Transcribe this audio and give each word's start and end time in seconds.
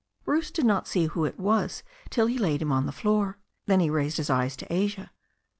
Bruce 0.25 0.49
did 0.49 0.65
not 0.65 0.87
see 0.87 1.05
who 1.05 1.25
it 1.25 1.37
was 1.39 1.83
till 2.09 2.25
he 2.25 2.39
laid 2.39 2.59
him 2.59 2.71
on 2.71 2.87
the 2.87 2.91
floor. 2.91 3.37
Then 3.67 3.79
he 3.81 3.91
raised 3.91 4.17
his 4.17 4.31
eyes 4.31 4.55
to 4.57 4.73
Asia. 4.73 5.11